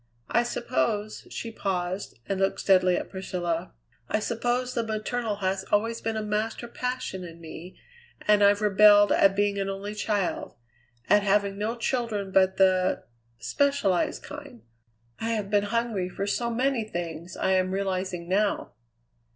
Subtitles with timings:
[0.31, 3.73] I suppose" she paused and looked steadily at Priscilla
[4.09, 7.77] "I suppose the maternal has always been a master passion in me,
[8.27, 10.55] and I've rebelled at being an only child;
[11.07, 13.03] at having no children but the
[13.37, 14.63] specialized kind.
[15.19, 18.71] I have been hungry for so many things I am realizing now."